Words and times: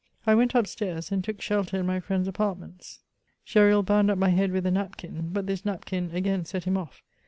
I 0.25 0.33
went 0.33 0.55
up 0.55 0.65
stairs^ 0.65 1.11
and 1.11 1.23
took 1.23 1.41
shelter 1.41 1.77
in 1.77 1.85
my 1.85 1.99
bend's 1.99 2.27
apartments. 2.27 3.01
Gesnl 3.45 3.85
bound 3.85 4.09
up 4.09 4.17
my 4.17 4.29
head 4.29 4.51
with 4.51 4.65
a 4.65 4.71
napkin, 4.71 5.29
but 5.31 5.45
this 5.45 5.63
napkin 5.63 6.09
again 6.11 6.43
set 6.43 6.63
him 6.63 6.75
off. 6.75 7.03